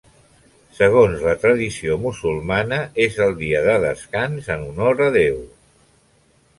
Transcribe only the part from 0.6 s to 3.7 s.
Segons la tradició musulmana és el dia